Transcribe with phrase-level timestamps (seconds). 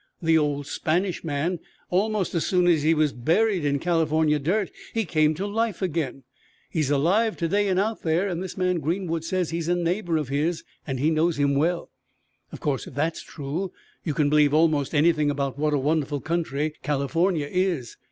[0.19, 1.59] The old Spanish man,
[1.91, 6.23] almost as soon as he was buried in California dirt, he came to life again!
[6.71, 10.29] He's alive to day out there, and this man Greenwood says he's a neighbor of
[10.29, 11.91] his and he knows him well!
[12.51, 16.73] Of course, if that's true you can believe almost anything about what a wonderful country
[16.81, 17.95] California is.